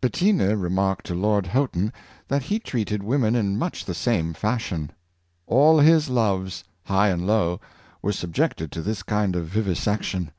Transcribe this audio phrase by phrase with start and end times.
[0.00, 1.92] Bettina remarked to Lord Houghton
[2.28, 4.92] that he treated women in much the same fashion.
[5.48, 7.60] All his loves, high and low,
[8.00, 10.30] were subjected to this kind of vivisection.